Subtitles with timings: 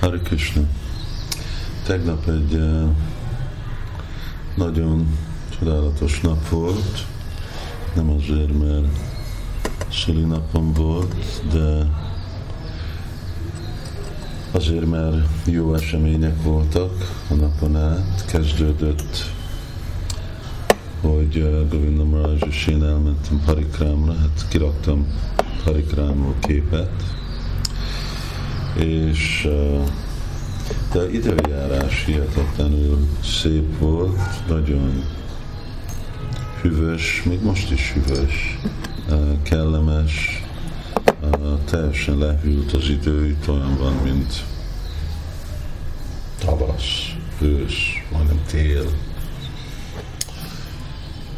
[0.00, 0.62] Hari Krishna.
[1.86, 2.88] Tegnap egy uh,
[4.54, 5.18] nagyon
[5.58, 7.06] csodálatos nap volt,
[7.94, 8.86] nem azért, mert
[10.26, 11.14] napom volt,
[11.52, 11.86] de
[14.50, 18.24] azért, mert jó események voltak a napon át.
[18.26, 19.30] Kezdődött,
[21.00, 25.06] hogy uh, Govinda Maraj és én elmentem Parikrámra, hát kiraktam
[25.64, 26.90] Parikrámról képet,
[28.74, 29.48] és
[30.92, 35.04] de időjárás hihetetlenül szép volt, nagyon
[36.62, 38.58] hűvös, még most is hűvös,
[39.42, 40.44] kellemes,
[41.64, 44.44] teljesen lehűlt az idő, itt olyan van, mint
[46.38, 48.84] tavasz, ősz, majdnem tél.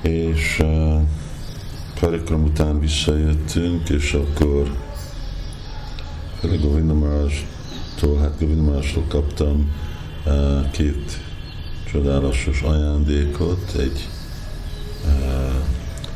[0.00, 1.00] És uh,
[2.00, 4.85] Karikram után visszajöttünk, és akkor
[6.46, 9.72] Főleg Govinda Maharaj-tól, hát Govinda Maharaj-tól kaptam
[10.26, 11.20] uh, két
[11.90, 14.08] csodálatos ajándékot, egy
[15.04, 15.64] uh,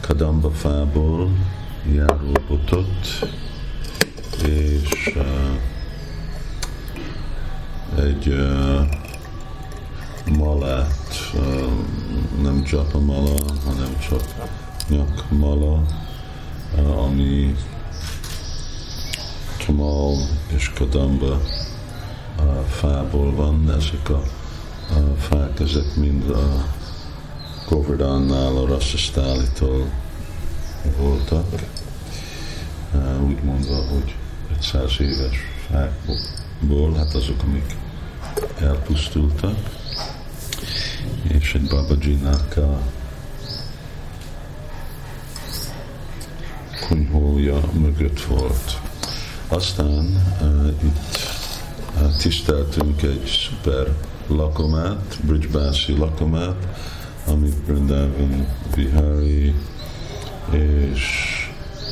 [0.00, 1.30] kadamba fából
[1.94, 3.28] járó botot,
[4.44, 5.58] és uh,
[8.04, 8.80] egy uh,
[10.36, 11.72] malát, uh,
[12.42, 14.22] nem japa mala, hanem csak
[14.88, 15.82] nyak mala,
[16.76, 17.54] uh, ami
[19.66, 20.16] tamal
[20.56, 21.40] és kadamba
[22.36, 24.22] a fából van, ezek a,
[24.90, 26.66] a fák, ezek mind a
[27.68, 29.90] Govardhannál, a Rassasztálitól
[30.98, 31.46] voltak,
[33.26, 34.14] úgy mondva, hogy
[34.56, 35.36] 500 éves
[35.70, 37.76] fákból, hát azok, amik
[38.60, 39.56] elpusztultak,
[41.22, 42.80] és egy Babajinak a
[46.88, 48.81] kunyhója mögött volt.
[49.48, 50.22] Aztán
[50.82, 51.18] itt
[52.18, 53.86] tiszteltünk egy szuper
[54.26, 56.66] lakomát, Bridgebási lakomát,
[57.26, 59.54] amit Brindavan Vihari
[60.50, 61.32] és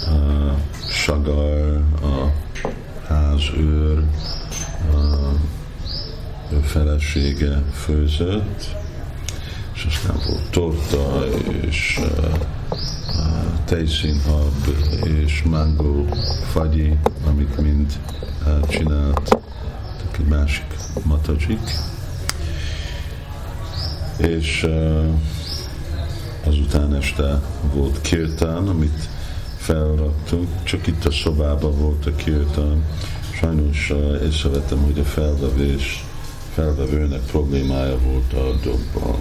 [0.06, 0.53] uh,
[0.91, 2.33] Sagar, a
[3.06, 4.05] házőr,
[4.93, 5.32] uh,
[6.53, 8.77] ő felesége főzött,
[9.75, 11.27] és aztán volt torta,
[11.61, 12.34] és uh,
[13.70, 14.66] tejszínhab
[15.03, 16.04] és mango
[16.53, 18.00] fagyi, amit mind
[18.69, 19.38] csinált
[20.19, 20.64] egy másik
[21.03, 21.60] matacsik.
[24.16, 24.66] És
[26.47, 27.41] azután este
[27.75, 29.08] volt kirtán, amit
[29.56, 32.84] felraktunk, csak itt a szobában volt a kirtán.
[33.34, 33.92] Sajnos
[34.25, 36.04] észrevettem, hogy a felvevés,
[36.54, 39.16] felvevőnek problémája volt a dobban.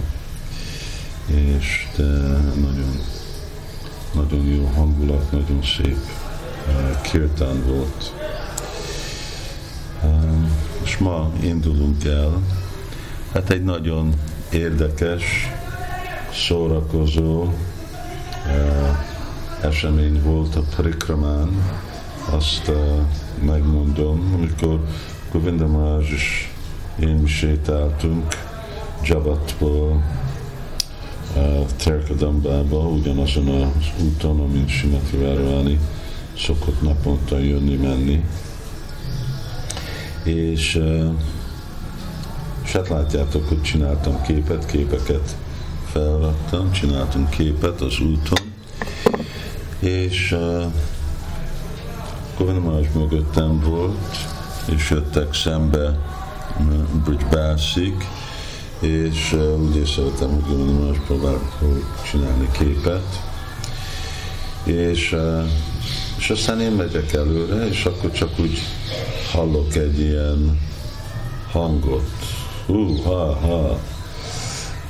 [1.26, 2.04] És de
[2.60, 3.19] nagyon
[4.14, 5.98] nagyon jó hangulat, nagyon szép
[6.66, 8.14] uh, kirtán volt.
[10.04, 12.42] Um, és ma indulunk el.
[13.32, 14.14] Hát egy nagyon
[14.50, 15.24] érdekes,
[16.32, 17.54] szórakozó uh,
[19.60, 21.48] esemény volt a Prikramán,
[22.30, 22.76] azt uh,
[23.44, 24.84] megmondom, amikor
[25.32, 26.48] Govinda Maharaj és
[26.98, 28.34] én sétáltunk
[29.02, 30.02] Jabatból
[31.76, 35.78] Terkadambába, ugyanazon az úton, amint Simati Várváni
[36.38, 38.24] szokott naponta jönni-menni.
[40.24, 40.80] És,
[42.64, 45.36] és hát látjátok, hogy csináltam képet, képeket
[45.92, 48.52] felvettem, csináltunk képet az úton,
[49.78, 50.36] és
[52.38, 54.16] Govinda mögöttem volt,
[54.74, 55.98] és jöttek szembe
[57.04, 57.94] Bridge Bassig,
[58.80, 61.58] és úgy észrevettem, hogy mondom, most próbálok
[62.10, 63.22] csinálni képet,
[64.64, 65.16] és,
[66.18, 68.58] és aztán én megyek előre, és akkor csak úgy
[69.32, 70.60] hallok egy ilyen
[71.50, 72.10] hangot,
[72.66, 73.80] hú, ha, ha,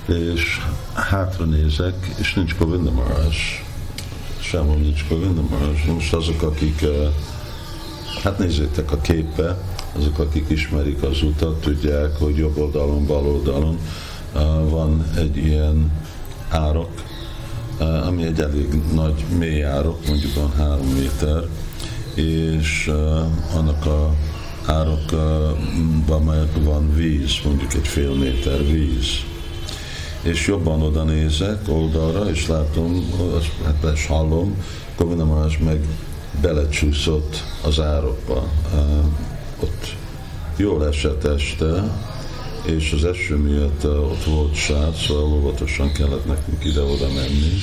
[0.06, 0.60] és
[0.94, 3.34] hátra nézek, és nincs Govinda Maharaj,
[4.40, 5.82] sehol nincs Govinda Maharaj.
[5.86, 6.84] Most azok, akik,
[8.22, 9.56] hát nézzétek a képbe,
[9.96, 13.78] azok, akik ismerik az utat, tudják, hogy jobb oldalon, bal oldalon
[14.68, 15.92] van egy ilyen
[16.48, 16.90] árok,
[18.06, 21.44] ami egy elég nagy, mély árok, mondjuk van három méter,
[22.14, 22.90] és
[23.56, 24.14] annak a
[24.66, 29.06] árokban van víz, mondjuk egy fél méter víz.
[30.22, 33.10] És jobban oda nézek oldalra, és látom,
[33.64, 34.64] hát és hallom,
[34.96, 35.86] Govinda meg
[36.40, 38.48] belecsúszott az árokba
[39.62, 39.94] ott
[40.56, 41.98] jól esett este,
[42.64, 47.58] és az eső miatt uh, ott volt sát, szóval óvatosan kellett nekünk ide-oda menni.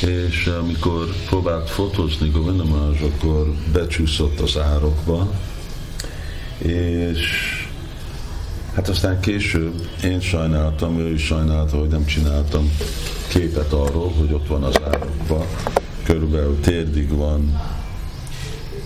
[0.00, 2.64] És amikor próbált fotózni Govinda
[3.02, 5.30] akkor becsúszott az árokba,
[6.58, 7.20] és
[8.74, 12.76] Hát aztán később én sajnáltam, ő is sajnálta, hogy nem csináltam
[13.28, 15.46] képet arról, hogy ott van az árokba.
[16.04, 17.60] Körülbelül térdig van,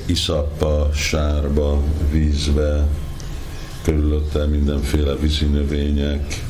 [0.09, 2.87] iszappa, sárba, vízbe,
[3.83, 6.45] körülötte mindenféle vízi növények,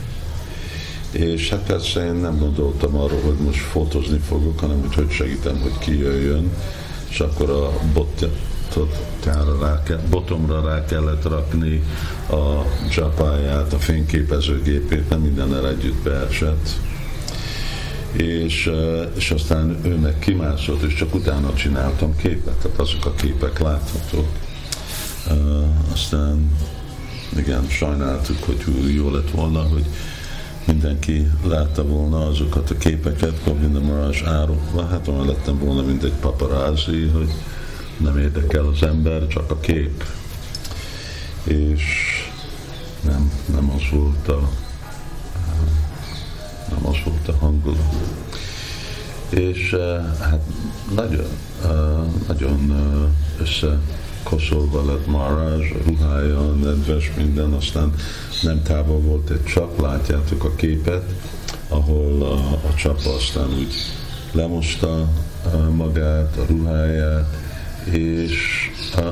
[1.10, 5.60] és hát persze én nem gondoltam arról, hogy most fotózni fogok, hanem hogy, hogy segítem,
[5.60, 6.50] hogy kijöjjön,
[7.08, 8.99] és akkor a botot
[9.61, 11.82] rá botomra rá kellett rakni
[12.31, 16.69] a csapáját, a fényképezőgépét, nem mindennel együtt beesett.
[18.12, 18.70] És,
[19.14, 24.28] és aztán ő meg kimászott, és csak utána csináltam képet, tehát azok a képek láthatók.
[25.93, 26.50] Aztán
[27.37, 29.84] igen, sajnáltuk, hogy jó lett volna, hogy
[30.64, 36.14] mindenki látta volna azokat a képeket, Govinda Marás árokba, hát olyan lettem volna, mint egy
[36.20, 37.32] paparázi, hogy
[37.96, 40.04] nem érdekel az ember, csak a kép.
[41.44, 41.82] És
[43.00, 44.50] nem, nem az volt a
[46.69, 47.88] nem az volt a hangulat.
[49.28, 50.42] És eh, hát
[50.94, 51.26] nagyon,
[51.64, 51.70] eh,
[52.26, 53.78] nagyon eh, össze
[54.22, 57.94] koszolva lett Marázs, ruhája, nedves, minden, aztán
[58.42, 61.04] nem távol volt egy csap, látjátok a képet,
[61.69, 62.36] ahol a,
[62.69, 63.75] a csap aztán úgy
[64.32, 65.08] lemosta
[65.75, 67.36] magát, a ruháját,
[67.90, 68.70] és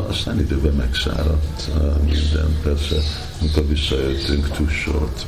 [0.08, 1.70] aztán időben megszáradt
[2.04, 2.96] minden, persze,
[3.40, 5.26] amikor visszajöttünk, tussolt.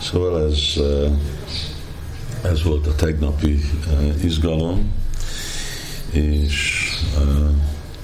[0.00, 0.58] Szóval ez,
[2.44, 3.64] ez volt a tegnapi
[4.22, 4.92] izgalom,
[6.10, 6.88] és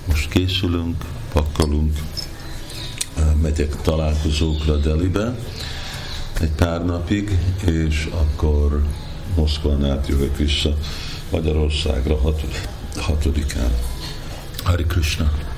[0.07, 1.99] most készülünk, pakkolunk,
[3.43, 5.39] megyek találkozókra Delibe
[6.41, 8.85] egy pár napig, és akkor
[9.35, 10.77] Moszkván átjövök vissza
[11.31, 12.43] Magyarországra hat,
[12.97, 13.73] hatodikán.
[14.63, 15.50] Hari Krishna.